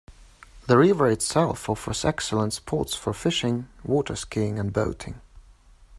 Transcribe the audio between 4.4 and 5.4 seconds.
and boating.